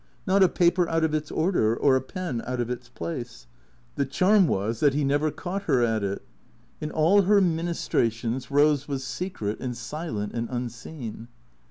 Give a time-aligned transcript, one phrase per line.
[0.25, 3.45] Not a paper out of its order, or a pen out of its place.
[3.97, 6.23] The charm was that he never caught her at it.
[6.81, 11.27] In all her ministrations Rose was secret and silent and unseen.